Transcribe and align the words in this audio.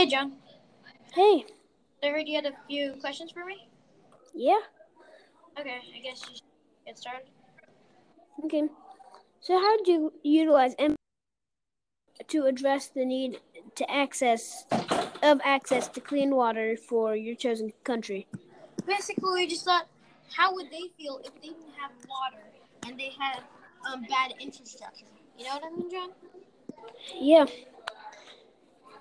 Hey, 0.00 0.06
John. 0.06 0.32
Hey, 1.12 1.44
I 2.02 2.06
heard 2.06 2.26
you 2.26 2.34
had 2.34 2.46
a 2.46 2.54
few 2.66 2.94
questions 3.02 3.32
for 3.32 3.44
me. 3.44 3.68
yeah, 4.34 4.60
Okay, 5.60 5.76
I 5.94 6.00
guess 6.00 6.22
you 6.26 6.36
should 6.36 6.42
get 6.86 6.98
started. 6.98 7.26
okay. 8.42 8.62
So, 9.40 9.60
how 9.60 9.76
do 9.82 9.92
you 9.92 10.12
utilize 10.22 10.74
M 10.78 10.96
to 12.28 12.46
address 12.46 12.86
the 12.88 13.04
need 13.04 13.40
to 13.74 13.90
access 13.90 14.64
of 15.22 15.38
access 15.44 15.86
to 15.88 16.00
clean 16.00 16.34
water 16.34 16.78
for 16.78 17.14
your 17.14 17.34
chosen 17.36 17.74
country? 17.84 18.26
Basically, 18.86 19.42
we 19.42 19.46
just 19.46 19.66
thought, 19.66 19.86
how 20.34 20.54
would 20.54 20.70
they 20.70 20.88
feel 20.96 21.20
if 21.22 21.34
they 21.42 21.48
didn't 21.48 21.76
have 21.78 21.90
water 22.08 22.42
and 22.86 22.98
they 22.98 23.12
had 23.20 23.42
um, 23.92 24.06
bad 24.08 24.32
infrastructure? 24.40 25.04
You 25.36 25.44
know 25.44 25.56
what 25.56 25.64
I 25.64 25.70
mean, 25.76 25.90
John? 25.90 26.08
Yeah. 27.20 27.44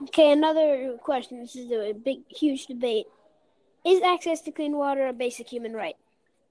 Okay, 0.03 0.31
another 0.31 0.97
question. 1.03 1.41
This 1.41 1.55
is 1.55 1.71
a 1.71 1.93
big, 1.93 2.19
huge 2.29 2.67
debate. 2.67 3.07
Is 3.85 4.01
access 4.01 4.41
to 4.41 4.51
clean 4.51 4.77
water 4.77 5.07
a 5.07 5.13
basic 5.13 5.49
human 5.49 5.73
right? 5.73 5.95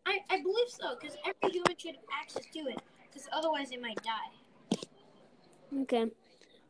I, 0.06 0.18
I 0.30 0.42
believe 0.42 0.68
so, 0.68 0.96
because 1.00 1.16
every 1.24 1.52
human 1.52 1.76
should 1.76 1.94
have 1.96 2.04
access 2.22 2.44
to 2.52 2.58
it, 2.60 2.80
because 3.06 3.28
otherwise 3.32 3.70
they 3.70 3.76
might 3.76 3.98
die. 4.02 4.78
Okay. 5.82 6.10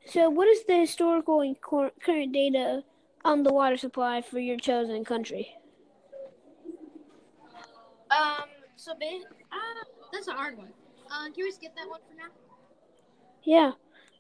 So, 0.07 0.31
what 0.31 0.49
is 0.49 0.65
the 0.65 0.79
historical 0.79 1.41
and 1.41 1.61
cor- 1.61 1.93
current 2.01 2.33
data 2.33 2.83
on 3.25 3.43
the 3.43 3.53
water 3.53 3.77
supply 3.77 4.23
for 4.23 4.39
your 4.39 4.57
chosen 4.57 5.05
country? 5.05 5.55
Um, 8.11 8.49
so, 8.77 8.95
ba- 8.95 9.27
uh, 9.53 9.85
that's 10.13 10.29
a 10.29 10.33
hard 10.33 10.57
one. 10.57 10.73
Uh, 11.11 11.25
can 11.25 11.45
we 11.45 11.51
skip 11.51 11.75
that 11.77 11.89
one 11.89 12.01
for 12.09 12.15
now? 12.15 12.31
Yeah. 13.43 13.73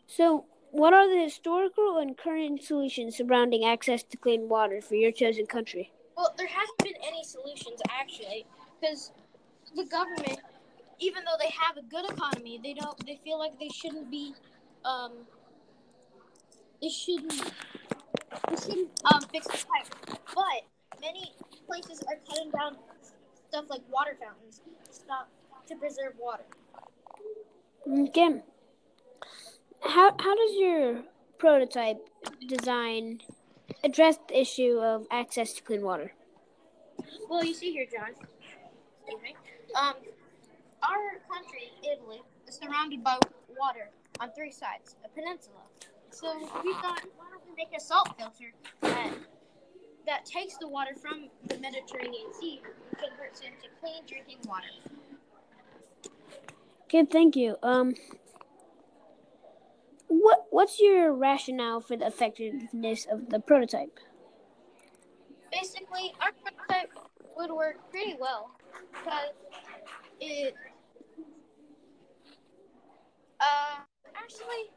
So, 0.06 0.46
what 0.70 0.92
are 0.92 1.08
the 1.08 1.22
historical 1.22 1.98
and 1.98 2.16
current 2.16 2.62
solutions 2.62 3.16
surrounding 3.16 3.64
access 3.64 4.02
to 4.04 4.16
clean 4.16 4.48
water 4.48 4.80
for 4.80 4.94
your 4.94 5.12
chosen 5.12 5.46
country? 5.46 5.92
Well, 6.16 6.34
there 6.36 6.46
hasn't 6.46 6.78
been 6.78 6.94
any 7.06 7.24
solutions 7.24 7.80
actually, 7.88 8.46
because 8.80 9.12
the 9.76 9.84
government, 9.84 10.40
even 10.98 11.24
though 11.24 11.36
they 11.38 11.50
have 11.50 11.76
a 11.76 11.82
good 11.82 12.10
economy, 12.10 12.60
they 12.62 12.74
don't. 12.74 13.06
They 13.06 13.20
feel 13.22 13.38
like 13.38 13.58
they 13.58 13.68
shouldn't 13.68 14.10
be. 14.10 14.34
Um, 14.84 15.12
they 16.82 16.88
shouldn't. 16.88 17.32
They 17.32 18.56
shouldn't 18.56 18.90
um, 19.12 19.20
fix 19.32 19.46
the 19.46 19.64
pipe. 19.66 20.18
But 20.34 21.00
many 21.00 21.32
places 21.66 22.02
are 22.08 22.18
cutting 22.28 22.50
down 22.50 22.76
stuff 23.48 23.66
like 23.70 23.82
water 23.90 24.16
fountains, 24.20 24.60
to 24.86 24.92
stop 24.92 25.28
to 25.66 25.76
preserve 25.76 26.14
water. 26.18 26.44
Okay. 27.86 28.42
How 29.82 30.14
how 30.18 30.34
does 30.34 30.56
your 30.56 31.02
prototype 31.38 31.98
design 32.46 33.20
address 33.84 34.18
the 34.28 34.40
issue 34.40 34.78
of 34.80 35.06
access 35.10 35.52
to 35.54 35.62
clean 35.62 35.82
water? 35.82 36.12
Well, 37.28 37.44
you 37.44 37.54
see 37.54 37.72
here, 37.72 37.86
John. 37.90 38.14
Um, 39.74 39.94
our 40.82 41.20
country, 41.30 41.70
Italy, 41.82 42.22
is 42.46 42.56
surrounded 42.56 43.04
by 43.04 43.18
water 43.58 43.90
on 44.20 44.32
three 44.32 44.50
sides, 44.50 44.96
a 45.04 45.08
peninsula. 45.08 45.60
So 46.10 46.36
we 46.64 46.72
thought, 46.74 47.02
why 47.16 47.26
don't 47.30 47.42
we 47.48 47.54
make 47.56 47.76
a 47.76 47.80
salt 47.80 48.14
filter 48.18 48.52
that 48.80 49.12
that 50.06 50.24
takes 50.24 50.56
the 50.56 50.66
water 50.66 50.94
from 50.94 51.28
the 51.48 51.58
Mediterranean 51.58 52.32
Sea 52.40 52.62
and 52.64 52.98
converts 52.98 53.40
it 53.42 53.48
into 53.48 53.68
clean 53.78 54.02
drinking 54.06 54.38
water. 54.46 54.66
Good, 56.88 57.10
thank 57.10 57.36
you. 57.36 57.56
Um, 57.62 57.94
what 60.08 60.46
what's 60.50 60.80
your 60.80 61.14
rationale 61.14 61.80
for 61.80 61.96
the 61.96 62.06
effectiveness 62.06 63.06
of 63.10 63.28
the 63.30 63.40
prototype? 63.40 63.98
Basically, 65.52 66.14
our 66.20 66.32
prototype 66.42 66.90
would 67.36 67.50
work 67.50 67.76
pretty 67.90 68.16
well 68.18 68.50
because 68.90 69.30
it. 70.20 70.54
Uh, 73.40 73.80
actually, 74.16 74.70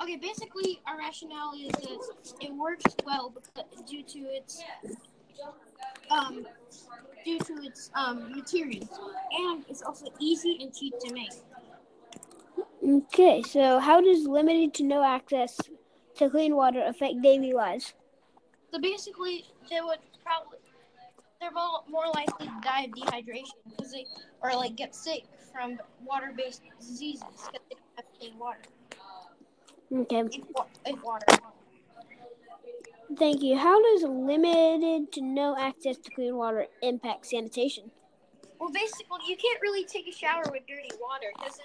okay. 0.00 0.16
Basically, 0.16 0.80
our 0.86 0.98
rationale 0.98 1.52
is 1.54 1.72
that 1.72 2.34
it 2.40 2.54
works 2.54 2.84
well 3.04 3.30
because 3.30 3.82
due 3.88 4.02
to 4.02 4.18
its 4.20 4.62
um 6.10 6.46
due 7.24 7.38
to 7.40 7.54
its 7.62 7.90
um 7.94 8.30
materials, 8.36 8.88
and 9.32 9.64
it's 9.68 9.82
also 9.82 10.06
easy 10.20 10.58
and 10.60 10.74
cheap 10.74 10.94
to 11.00 11.12
make. 11.12 11.32
Okay, 12.82 13.42
so 13.42 13.78
how 13.78 14.00
does 14.00 14.26
limited 14.26 14.72
to 14.74 14.84
no 14.84 15.04
access 15.04 15.58
to 16.16 16.30
clean 16.30 16.56
water 16.56 16.82
affect 16.86 17.20
daily 17.22 17.52
lives? 17.52 17.94
So 18.72 18.80
basically, 18.80 19.44
they 19.68 19.80
would 19.80 19.98
probably 20.24 20.58
they're 21.40 21.50
more 21.50 22.06
likely 22.14 22.46
to 22.46 22.60
die 22.62 22.84
of 22.84 22.90
dehydration 22.90 23.54
because 23.68 23.92
they 23.92 24.06
or 24.42 24.54
like 24.54 24.76
get 24.76 24.94
sick 24.94 25.24
from 25.52 25.78
water-based 26.04 26.62
diseases 26.78 27.24
because 27.30 27.48
they 27.68 27.76
don't 27.76 27.82
have 27.96 28.04
clean 28.18 28.38
water. 28.38 28.60
Okay, 29.92 30.20
If, 30.20 30.94
if 30.94 31.02
water. 31.02 31.26
thank 33.18 33.42
you. 33.42 33.56
How 33.56 33.82
does 33.82 34.02
limited 34.02 35.12
to 35.12 35.22
no 35.22 35.56
access 35.58 35.96
to 35.98 36.10
clean 36.10 36.36
water 36.36 36.66
impact 36.82 37.26
sanitation? 37.26 37.90
Well, 38.60 38.70
basically, 38.70 39.20
you 39.26 39.36
can't 39.36 39.60
really 39.62 39.84
take 39.84 40.06
a 40.06 40.12
shower 40.12 40.44
with 40.52 40.66
dirty 40.68 40.90
water 41.00 41.32
because 41.38 41.58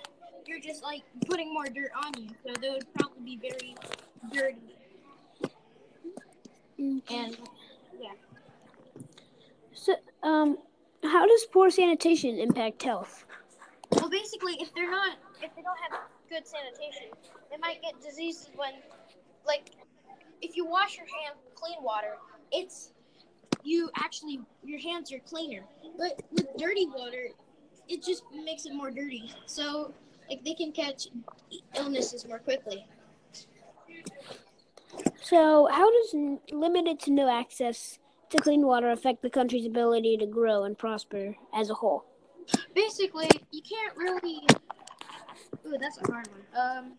you're 0.47 0.59
just 0.59 0.83
like 0.83 1.03
putting 1.27 1.53
more 1.53 1.65
dirt 1.65 1.91
on 2.03 2.11
you. 2.21 2.29
So 2.45 2.53
they 2.61 2.69
would 2.69 2.93
probably 2.93 3.23
be 3.23 3.37
very 3.37 3.75
dirty. 4.33 4.75
And 6.77 7.37
yeah. 7.99 8.11
So, 9.73 9.95
um, 10.23 10.57
how 11.03 11.25
does 11.25 11.45
poor 11.51 11.69
sanitation 11.69 12.37
impact 12.37 12.81
health? 12.83 13.25
Well, 13.91 14.09
basically, 14.09 14.57
if 14.59 14.73
they're 14.73 14.89
not, 14.89 15.17
if 15.41 15.55
they 15.55 15.61
don't 15.61 15.77
have 15.89 16.01
good 16.29 16.47
sanitation, 16.47 17.07
they 17.51 17.57
might 17.57 17.81
get 17.81 18.01
diseases 18.01 18.49
when, 18.55 18.73
like, 19.45 19.71
if 20.41 20.57
you 20.57 20.65
wash 20.65 20.97
your 20.97 21.05
hands 21.05 21.37
with 21.45 21.55
clean 21.55 21.81
water, 21.81 22.17
it's 22.51 22.91
you 23.63 23.89
actually 23.95 24.41
your 24.63 24.79
hands 24.79 25.11
are 25.11 25.19
cleaner. 25.19 25.63
But 25.97 26.21
with 26.31 26.47
dirty 26.57 26.87
water, 26.87 27.29
it 27.87 28.03
just 28.03 28.23
makes 28.43 28.65
it 28.65 28.73
more 28.73 28.91
dirty. 28.91 29.31
So, 29.45 29.93
like, 30.29 30.43
they 30.43 30.53
can 30.53 30.71
catch 30.71 31.07
illnesses 31.75 32.27
more 32.27 32.39
quickly. 32.39 32.85
So, 35.21 35.67
how 35.71 35.89
does 35.89 36.13
n- 36.13 36.39
limited 36.51 36.99
to 37.01 37.11
no 37.11 37.29
access 37.29 37.99
to 38.29 38.37
clean 38.37 38.65
water 38.65 38.91
affect 38.91 39.21
the 39.21 39.29
country's 39.29 39.65
ability 39.65 40.17
to 40.17 40.25
grow 40.25 40.63
and 40.63 40.77
prosper 40.77 41.35
as 41.53 41.69
a 41.69 41.73
whole? 41.73 42.05
Basically, 42.73 43.29
you 43.51 43.61
can't 43.61 43.97
really. 43.97 44.45
Ooh, 45.65 45.77
that's 45.79 45.97
a 45.97 46.11
hard 46.11 46.27
one. 46.27 46.43
Um, 46.55 46.93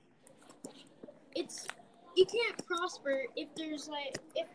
it's 1.35 1.67
you 2.17 2.27
can't 2.27 2.67
prosper 2.67 3.25
if 3.37 3.49
there's 3.57 3.89
like 3.89 4.19
if 4.35 4.47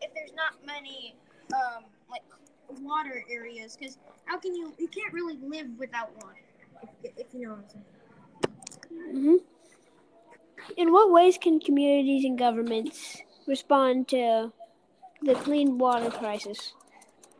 if 0.00 0.12
there's 0.14 0.32
not 0.34 0.54
many 0.66 1.14
um 1.54 1.84
like 2.10 2.22
water 2.80 3.24
areas 3.30 3.76
because 3.76 3.98
how 4.24 4.38
can 4.38 4.54
you 4.54 4.72
you 4.78 4.88
can't 4.88 5.12
really 5.12 5.38
live 5.42 5.66
without 5.78 6.10
water 6.16 6.40
if, 7.04 7.12
if 7.16 7.26
you 7.32 7.46
know 7.46 7.50
what 7.50 7.64
I'm 7.64 7.68
saying. 7.68 7.84
Hmm 9.10 9.36
In 10.76 10.92
what 10.92 11.10
ways 11.10 11.38
can 11.38 11.60
communities 11.60 12.24
and 12.24 12.38
governments 12.38 13.18
respond 13.46 14.08
to 14.08 14.52
the 15.22 15.34
clean 15.34 15.78
water 15.78 16.10
crisis? 16.10 16.72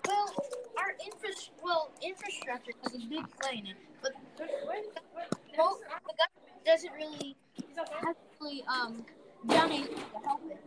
Well, 0.06 0.34
our 0.78 0.94
infra 1.04 1.30
well 1.62 1.90
infrastructure 2.02 2.72
has 2.82 2.94
a 2.94 2.98
big 2.98 3.24
play 3.40 3.58
in 3.58 3.66
it, 3.66 3.76
but 4.02 4.12
well, 4.38 5.78
the 6.06 6.14
government 6.20 6.64
doesn't 6.64 6.92
really 6.92 7.36
hasn't 7.76 8.16
really 8.40 8.64
um 8.64 9.04
to 9.48 9.54
help 10.24 10.40
it, 10.50 10.60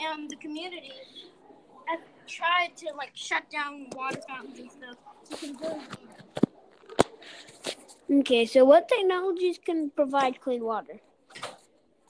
and 0.00 0.30
the 0.30 0.36
community 0.36 0.92
has 1.86 2.00
tried 2.26 2.76
to 2.76 2.92
like 2.96 3.10
shut 3.14 3.48
down 3.50 3.86
water 3.94 4.20
fountains 4.28 4.58
and 4.58 4.70
stuff 4.70 4.96
to 5.30 5.36
conserve. 5.36 6.41
Okay, 8.10 8.46
so 8.46 8.64
what 8.64 8.88
technologies 8.88 9.58
can 9.64 9.90
provide 9.90 10.40
clean 10.40 10.64
water? 10.64 11.00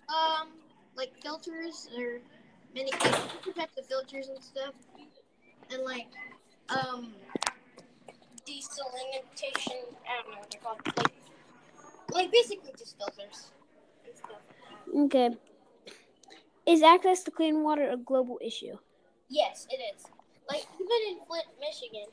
Um, 0.08 0.48
like 0.96 1.12
filters 1.22 1.88
or 1.96 2.20
many 2.74 2.90
types 2.90 3.78
of 3.78 3.86
filters 3.86 4.28
and 4.28 4.42
stuff, 4.42 4.74
and 5.70 5.82
like 5.84 6.08
um 6.68 7.14
desalination. 8.46 9.94
I 10.08 10.22
don't 10.22 10.32
know 10.32 10.38
what 10.38 10.50
they're 10.50 10.60
called. 10.60 10.80
Like, 10.96 11.12
like 12.12 12.32
basically 12.32 12.72
just 12.78 12.98
filters 12.98 13.52
and 14.04 14.16
stuff. 14.16 14.40
Okay. 14.94 15.30
Is 16.66 16.82
access 16.82 17.22
to 17.24 17.30
clean 17.30 17.62
water 17.62 17.90
a 17.90 17.96
global 17.96 18.38
issue? 18.44 18.76
Yes, 19.28 19.66
it 19.70 19.80
is. 19.94 20.04
Like 20.48 20.66
even 20.74 20.98
in 21.10 21.26
Flint, 21.26 21.46
Michigan, 21.60 22.06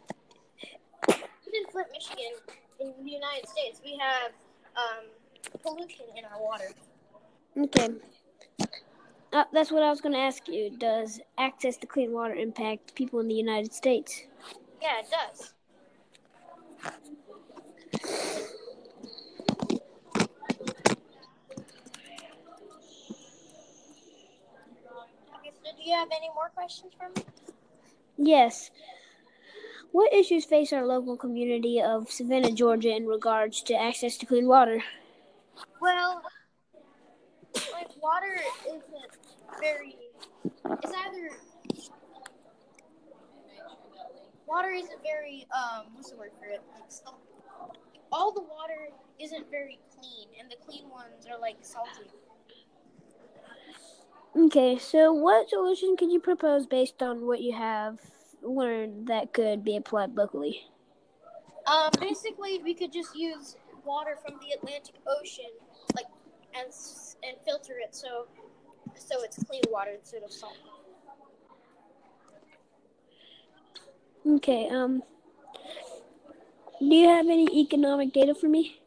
even 1.08 1.66
in 1.66 1.72
Flint, 1.72 1.88
Michigan, 1.92 2.34
in 2.80 2.94
the 3.04 3.12
United 3.12 3.48
States, 3.48 3.82
we 3.84 3.98
have 3.98 4.32
um 4.76 5.06
pollution 5.62 6.06
in 6.18 6.26
our 6.26 6.42
water. 6.42 6.72
Okay. 7.58 7.90
Uh, 9.32 9.44
that's 9.54 9.72
what 9.72 9.84
I 9.84 9.90
was 9.90 10.02
going 10.02 10.14
to 10.14 10.20
ask 10.20 10.48
you. 10.48 10.72
Does 10.72 11.20
access 11.38 11.78
to 11.78 11.88
clean 11.88 12.12
water 12.12 12.34
impact 12.34 12.96
people 12.96 13.20
in 13.20 13.28
the 13.28 13.36
United 13.36 13.74
States? 13.74 14.24
Yeah, 14.82 15.00
it 15.00 15.08
does. 15.12 15.54
Okay, 25.36 25.52
so 25.64 25.70
do 25.78 25.84
you 25.84 25.96
have 25.96 26.08
any 26.12 26.30
more 26.34 26.50
questions 26.56 26.94
for 26.98 27.10
me? 27.10 27.24
Yes. 28.18 28.72
What 29.92 30.14
issues 30.14 30.46
face 30.46 30.72
our 30.72 30.86
local 30.86 31.18
community 31.18 31.82
of 31.82 32.12
Savannah, 32.12 32.52
Georgia, 32.52 32.96
in 32.96 33.08
regards 33.08 33.62
to 33.64 33.74
access 33.74 34.18
to 34.18 34.26
clean 34.26 34.48
water? 34.48 34.84
Well, 35.82 36.22
like 37.74 37.90
water 38.02 38.40
isn't 38.68 38.84
very. 39.60 39.98
It's 40.46 40.94
either 40.94 41.30
water 44.48 44.70
isn't 44.70 45.02
very 45.04 45.48
um 45.56 45.88
what's 45.94 46.12
the 46.12 46.18
word 46.18 46.32
for 46.40 46.46
it? 46.46 46.62
Like, 46.74 46.92
salt. 46.92 47.20
All 48.12 48.32
the 48.32 48.42
water 48.42 48.90
isn't 49.20 49.50
very 49.50 49.80
clean, 50.00 50.28
and 50.40 50.50
the 50.50 50.56
clean 50.66 50.90
ones 50.90 51.26
are 51.30 51.40
like 51.40 51.58
salty. 51.62 52.10
Okay, 54.36 54.78
so 54.78 55.12
what 55.12 55.50
solution 55.50 55.98
could 55.98 56.12
you 56.12 56.20
propose 56.20 56.68
based 56.68 57.02
on 57.02 57.26
what 57.26 57.42
you 57.42 57.54
have 57.56 58.00
learned 58.42 59.08
that 59.08 59.34
could 59.34 59.64
be 59.64 59.76
applied 59.76 60.16
locally? 60.16 60.62
Um, 61.68 61.90
basically, 62.00 62.60
we 62.64 62.74
could 62.74 62.92
just 62.92 63.16
use 63.16 63.56
water 63.86 64.18
from 64.26 64.40
the 64.42 64.56
Atlantic 64.58 64.96
Ocean, 65.08 65.52
like, 65.96 66.08
and 66.56 66.72
and 67.24 67.38
filter 67.46 67.74
it 67.84 67.94
so 67.94 68.28
so 68.96 69.22
it's 69.24 69.42
clean 69.44 69.62
water 69.70 69.92
instead 69.98 70.24
of 70.24 70.32
salt. 70.32 70.58
Okay, 74.28 74.68
um, 74.70 75.04
do 76.80 76.96
you 76.96 77.08
have 77.08 77.26
any 77.28 77.48
economic 77.60 78.14
data 78.14 78.36
for 78.36 78.48
me? 78.48 78.80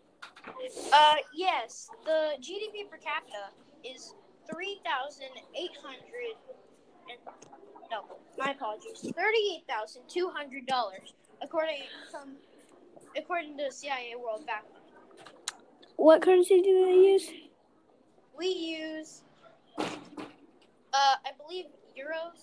Uh, 0.93 1.15
yes, 1.35 1.89
the 2.05 2.33
GDP 2.41 2.89
per 2.91 2.97
capita 2.99 3.51
is 3.85 4.15
three 4.51 4.81
thousand 4.85 5.31
eight 5.55 5.77
hundred 5.83 6.37
and 7.09 7.19
no, 7.93 8.05
my 8.39 8.53
apologies, 8.53 9.01
thirty-eight 9.03 9.65
thousand 9.69 10.03
two 10.09 10.29
hundred 10.35 10.67
dollars, 10.67 11.13
according 11.43 11.83
from 12.11 12.37
according 13.17 13.59
to 13.59 13.71
CIA 13.71 14.15
World 14.17 14.47
Bank. 14.47 14.65
What 15.97 16.23
currency 16.23 16.63
do 16.63 16.87
they 16.87 16.95
use? 17.13 17.29
We 18.37 18.47
use, 18.49 19.23
uh, 19.79 19.85
I 20.95 21.31
believe 21.39 21.67
euros. 21.95 22.41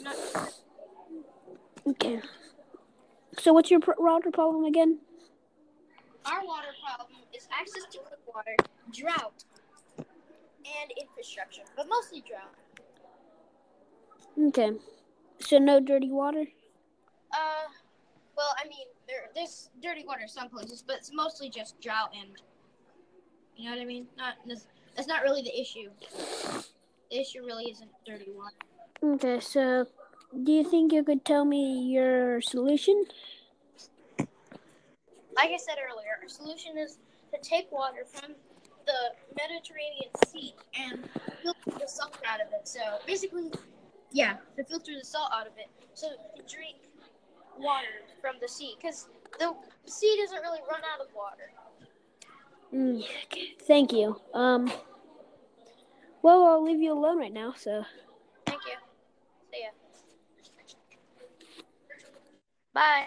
Not 0.00 0.16
Okay. 1.86 2.20
So 3.38 3.52
what's 3.52 3.70
your 3.70 3.80
water 3.98 4.30
problem 4.30 4.64
again? 4.64 5.00
our 6.26 6.42
water 6.46 6.72
problem 6.82 7.18
is 7.36 7.46
access 7.52 7.82
to 7.92 7.98
clean 7.98 8.24
water, 8.34 8.56
drought, 8.92 9.44
and 9.98 10.88
infrastructure, 10.98 11.62
but 11.76 11.86
mostly 11.86 12.24
drought. 12.26 12.54
Okay. 14.38 14.72
So 15.40 15.58
no 15.58 15.80
dirty 15.80 16.10
water? 16.10 16.44
Uh, 17.32 17.68
well, 18.36 18.54
I 18.62 18.68
mean, 18.68 18.86
there 19.06 19.30
there's 19.34 19.70
dirty 19.82 20.04
water 20.06 20.26
some 20.26 20.48
places, 20.48 20.82
but 20.86 20.96
it's 20.96 21.12
mostly 21.12 21.48
just 21.48 21.80
drought 21.80 22.12
and 22.18 22.30
you 23.56 23.66
know 23.66 23.76
what 23.76 23.82
I 23.82 23.84
mean. 23.84 24.06
Not 24.16 24.34
this, 24.46 24.66
that's 24.96 25.08
not 25.08 25.22
really 25.22 25.42
the 25.42 25.60
issue. 25.60 25.90
The 27.10 27.20
issue 27.20 27.44
really 27.44 27.70
isn't 27.70 27.90
dirty 28.06 28.30
water. 28.34 28.56
Okay, 29.02 29.40
so 29.40 29.86
do 30.42 30.52
you 30.52 30.64
think 30.64 30.92
you 30.92 31.04
could 31.04 31.24
tell 31.24 31.44
me 31.44 31.82
your 31.82 32.40
solution? 32.40 33.04
Like 35.36 35.50
I 35.50 35.56
said 35.58 35.76
earlier, 35.78 36.18
our 36.22 36.28
solution 36.28 36.78
is 36.78 36.98
to 37.32 37.40
take 37.40 37.70
water 37.70 38.04
from 38.06 38.34
the 38.86 39.14
Mediterranean 39.36 40.10
Sea 40.28 40.54
and 40.78 41.08
filter 41.42 41.78
the 41.78 41.88
salt 41.88 42.18
out 42.26 42.40
of 42.40 42.48
it. 42.52 42.66
So 42.68 42.80
basically, 43.06 43.50
yeah, 44.14 44.36
to 44.56 44.64
filter 44.64 44.92
the 44.96 45.04
salt 45.04 45.28
out 45.34 45.46
of 45.46 45.52
it, 45.58 45.68
so 45.94 46.06
drink 46.48 46.76
water 47.58 48.06
from 48.20 48.36
the 48.40 48.48
sea, 48.48 48.76
because 48.80 49.08
the 49.40 49.52
sea 49.86 50.16
doesn't 50.22 50.40
really 50.40 50.60
run 50.70 50.80
out 50.94 51.04
of 51.04 51.12
water. 51.14 51.50
Mm, 52.72 53.04
thank 53.66 53.92
you. 53.92 54.20
Um. 54.32 54.72
Well, 56.22 56.46
I'll 56.46 56.62
leave 56.64 56.80
you 56.80 56.92
alone 56.92 57.18
right 57.18 57.32
now. 57.32 57.54
So. 57.56 57.84
Thank 58.46 58.60
you. 58.66 58.76
See 59.52 59.62
ya. 59.62 59.70
Bye. 62.72 63.02